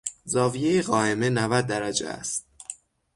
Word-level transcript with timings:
زاویهی 0.25 0.81
قائمه 0.81 1.29
نود 1.29 1.67
درجه 1.67 2.09
است. 2.09 2.45